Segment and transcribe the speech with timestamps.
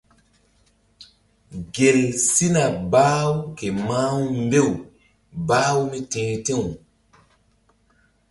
[1.73, 1.99] Gel
[2.33, 4.69] sina bah-u ke mah-u mbew
[5.47, 6.61] bah-u mí ti̧h ti̧w.